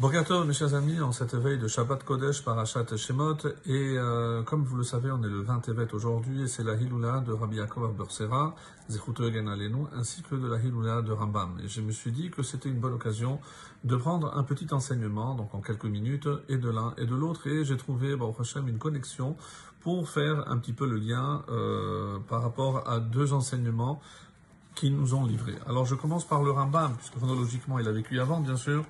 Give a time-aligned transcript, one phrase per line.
[0.00, 4.64] Bogato, mes chers amis, en cette veille de Shabbat Kodesh Parashat Shemot, et euh, comme
[4.64, 7.56] vous le savez, on est le 20 Tevet aujourd'hui, et c'est la Hiloula de Rabbi
[7.56, 8.54] Yaakov Bersera,
[8.88, 11.60] Zechuto Egen Alenu, ainsi que de la Hiloula de Rambam.
[11.62, 13.40] Et je me suis dit que c'était une bonne occasion
[13.84, 17.46] de prendre un petit enseignement, donc en quelques minutes, et de l'un et de l'autre,
[17.46, 19.36] et j'ai trouvé, au Hashem, une connexion
[19.80, 24.00] pour faire un petit peu le lien euh, par rapport à deux enseignements
[24.74, 25.58] qui nous ont livrés.
[25.66, 28.86] Alors je commence par le Rambam, puisque chronologiquement il a vécu avant, bien sûr,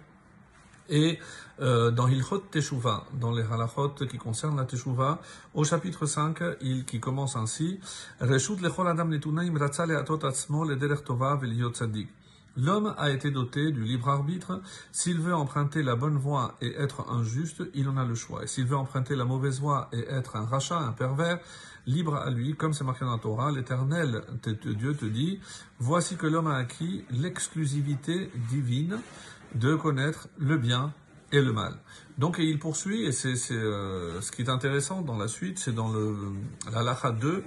[0.90, 1.18] et
[1.60, 5.20] euh, dans Hilchot Teshuvah, dans les halachot qui concernent la Teshuvah,
[5.54, 7.80] au chapitre 5, il, qui commence ainsi,
[12.56, 14.60] L'homme a été doté du libre arbitre.
[14.90, 18.42] S'il veut emprunter la bonne voie et être injuste, il en a le choix.
[18.42, 21.38] Et s'il veut emprunter la mauvaise voie et être un rachat, un pervers,
[21.86, 24.22] libre à lui, comme c'est marqué dans la Torah, l'Éternel,
[24.64, 25.40] Dieu te dit,
[25.78, 28.98] voici que l'homme a acquis l'exclusivité divine
[29.54, 30.92] de connaître le bien
[31.32, 31.74] et le mal.
[32.18, 35.92] Donc il poursuit, et c'est euh, ce qui est intéressant dans la suite, c'est dans
[36.72, 37.44] la Lacha 2,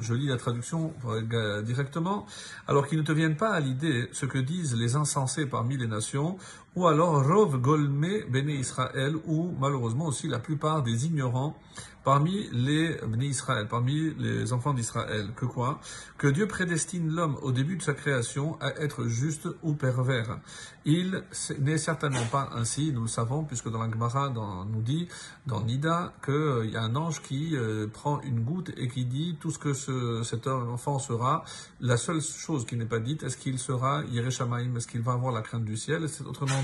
[0.00, 2.26] je lis la traduction euh, directement.
[2.68, 5.88] Alors qu'ils ne te viennent pas à l'idée ce que disent les insensés parmi les
[5.88, 6.38] nations,
[6.74, 11.56] ou alors Rov Golme Bene Israël, ou malheureusement aussi la plupart des ignorants
[12.04, 15.30] parmi les Bene Israël, parmi les enfants d'Israël.
[15.36, 15.80] Que quoi?
[16.18, 20.38] Que Dieu prédestine l'homme au début de sa création à être juste ou pervers.
[20.84, 21.22] Il
[21.60, 25.08] n'est certainement pas ainsi, nous le savons, puisque dans la Gemara nous dit,
[25.46, 29.04] dans Nida, qu'il euh, y a un ange qui euh, prend une goutte et qui
[29.04, 31.44] dit tout ce que ce, cet enfant sera.
[31.80, 35.32] La seule chose qui n'est pas dite, est-ce qu'il sera Yereshamaim, est-ce qu'il va avoir
[35.32, 36.06] la crainte du ciel?
[36.26, 36.61] Autrement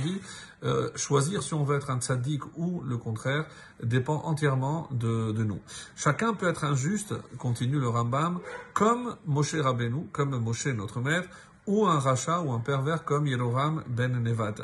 [0.64, 3.46] euh, choisir si on veut être un tzaddik ou le contraire
[3.82, 5.60] dépend entièrement de, de nous.
[5.94, 8.40] Chacun peut être injuste, continue le Rambam,
[8.74, 11.28] comme Moshe Rabbeinu, comme Moshe notre maître,
[11.66, 14.54] ou un rachat ou un pervers comme Yerovam ben Nevat.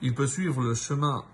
[0.00, 1.24] Il peut suivre le chemin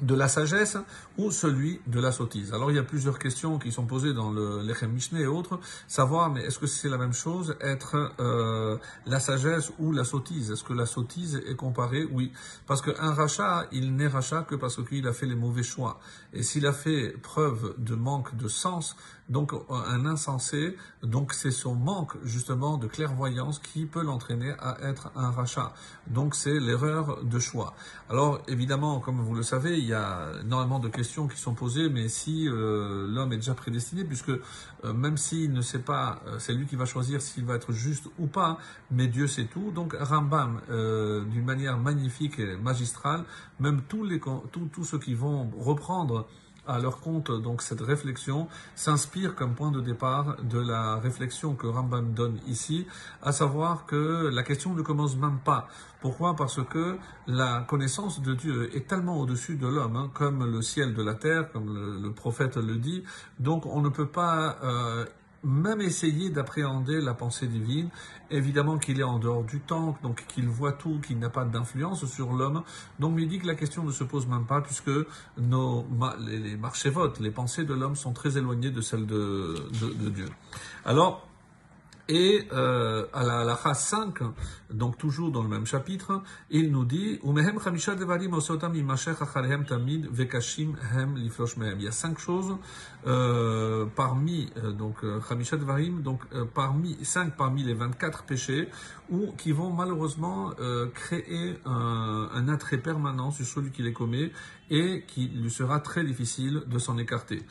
[0.00, 0.76] de la sagesse
[1.16, 2.52] ou celui de la sottise.
[2.52, 5.58] Alors il y a plusieurs questions qui sont posées dans le l'Echem Mishneh et autres,
[5.86, 10.50] savoir mais est-ce que c'est la même chose être euh, la sagesse ou la sottise?
[10.50, 12.06] Est-ce que la sottise est comparée?
[12.10, 12.32] Oui,
[12.66, 16.00] parce qu'un rachat, il n'est rachat que parce qu'il a fait les mauvais choix.
[16.32, 18.96] Et s'il a fait preuve de manque de sens,
[19.28, 25.10] donc un insensé, donc c'est son manque justement de clairvoyance qui peut l'entraîner à être
[25.16, 25.72] un rachat.
[26.06, 27.74] Donc c'est l'erreur de choix.
[28.08, 31.88] Alors évidemment, comme vous le savez, il y a énormément de questions qui sont posées,
[31.90, 36.38] mais si euh, l'homme est déjà prédestiné, puisque euh, même s'il ne sait pas, euh,
[36.38, 38.58] c'est lui qui va choisir s'il va être juste ou pas,
[38.90, 39.70] mais Dieu sait tout.
[39.72, 43.24] Donc Rambam, d'une manière magnifique et magistrale,
[43.60, 46.26] même tous les tous, tous ceux qui vont reprendre
[46.68, 51.66] à leur compte donc cette réflexion s'inspire comme point de départ de la réflexion que
[51.66, 52.86] Rambam donne ici,
[53.22, 55.68] à savoir que la question ne commence même pas.
[56.00, 56.36] Pourquoi?
[56.36, 56.96] Parce que
[57.26, 61.14] la connaissance de Dieu est tellement au-dessus de l'homme, hein, comme le ciel de la
[61.14, 63.02] terre, comme le, prophète le dit.
[63.40, 65.04] Donc on ne peut pas euh,
[65.44, 67.88] même essayer d'appréhender la pensée divine,
[68.30, 72.04] évidemment qu'il est en dehors du temps, donc qu'il voit tout, qu'il n'a pas d'influence
[72.06, 72.62] sur l'homme.
[72.98, 74.90] Donc il dit que la question ne se pose même pas, puisque
[75.36, 75.86] nos,
[76.26, 80.28] les, marchés votes, les pensées de l'homme sont très éloignées de celles de, de Dieu.
[80.84, 81.27] Alors,
[82.08, 84.20] et euh, à la halakha 5,
[84.70, 87.34] donc toujours dans le même chapitre, il nous dit Il
[91.82, 92.56] y a cinq choses
[93.06, 95.20] euh, parmi euh, donc euh,
[96.02, 98.68] donc euh, parmi cinq parmi les 24 péchés
[99.10, 100.50] ou qui vont malheureusement
[100.94, 104.32] créer un, un, attrait permanent sur celui qui les commet
[104.70, 107.42] et qui lui sera très difficile de s'en écarter.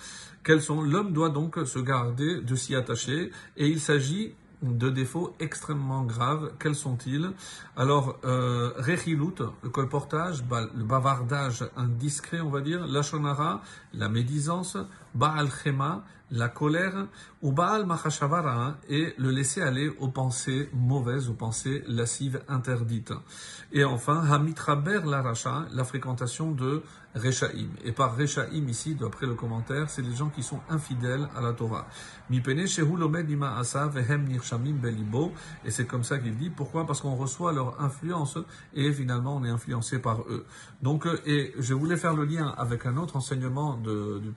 [0.44, 5.36] Quels sont L'homme doit donc se garder de s'y attacher et il s'agit de défauts
[5.40, 6.52] extrêmement graves.
[6.60, 7.32] Quels sont-ils?
[7.76, 10.44] Alors, euh, le colportage,
[10.76, 13.62] le bavardage indiscret, on va dire, la shonara,
[13.94, 14.78] la médisance,
[15.18, 17.08] Baal Chema, la colère,
[17.42, 23.14] ou Baal Machashavara, et le laisser aller aux pensées mauvaises, aux pensées lascives interdites.
[23.72, 26.84] Et enfin, Hamitraber Laracha, la fréquentation de
[27.16, 27.70] Rechaim.
[27.84, 31.54] Et par Rechaim ici, d'après le commentaire, c'est les gens qui sont infidèles à la
[31.54, 31.88] Torah.
[32.30, 32.42] Et
[35.72, 36.50] c'est comme ça qu'il dit.
[36.50, 36.86] Pourquoi?
[36.86, 38.38] Parce qu'on reçoit leur influence
[38.74, 40.46] et finalement on est influencé par eux.
[40.82, 44.30] Donc, euh, et je voulais faire le lien avec un autre enseignement de, de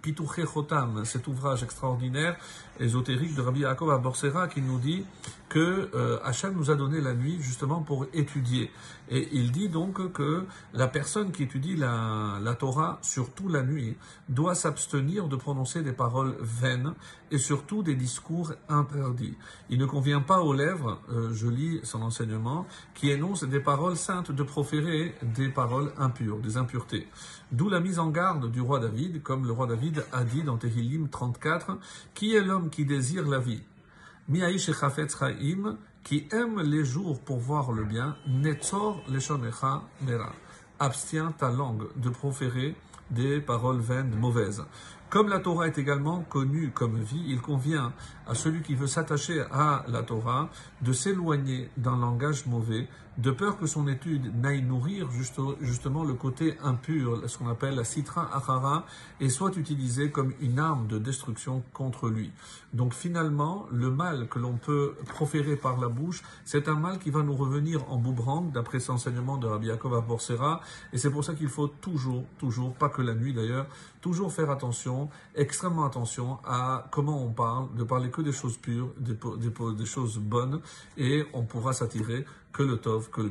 [1.04, 2.36] Cet ouvrage extraordinaire,
[2.78, 5.04] ésotérique de Rabbi Yaakov Aborsera, qui nous dit
[5.50, 8.70] que euh, Hachem nous a donné la nuit justement pour étudier.
[9.10, 13.96] Et il dit donc que la personne qui étudie la, la Torah, surtout la nuit,
[14.28, 16.94] doit s'abstenir de prononcer des paroles vaines
[17.32, 19.36] et surtout des discours interdits.
[19.68, 23.96] Il ne convient pas aux lèvres, euh, je lis son enseignement, qui énonce des paroles
[23.96, 27.08] saintes de proférer des paroles impures, des impuretés.
[27.50, 30.58] D'où la mise en garde du roi David, comme le roi David a dit dans
[30.58, 31.76] Tehillim 34,
[32.14, 33.62] qui est l'homme qui désire la vie?
[34.28, 40.32] Miaïch et Chafetz Chaim, qui aime les jours pour voir le bien, Netzor Leshonecha Mera.
[40.78, 42.74] Abstiens ta langue de proférer
[43.10, 44.64] des paroles vaines mauvaises.
[45.10, 47.92] Comme la Torah est également connue comme vie, il convient
[48.28, 50.50] à celui qui veut s'attacher à la Torah
[50.82, 52.86] de s'éloigner d'un langage mauvais,
[53.18, 55.08] de peur que son étude n'aille nourrir
[55.60, 58.86] justement le côté impur, ce qu'on appelle la citra achara,
[59.18, 62.30] et soit utilisée comme une arme de destruction contre lui.
[62.72, 67.10] Donc finalement, le mal que l'on peut proférer par la bouche, c'est un mal qui
[67.10, 70.60] va nous revenir en boomerang, d'après cet enseignement de Rabbi Yaakov Aborsera,
[70.92, 73.66] et c'est pour ça qu'il faut toujours, toujours, pas que la nuit d'ailleurs,
[74.00, 74.99] toujours faire attention,
[75.34, 79.14] extrêmement attention à comment on parle, de parler que des choses pures, des,
[79.76, 80.60] des, choses bonnes,
[80.96, 83.28] et on pourra s'attirer que le tov, que le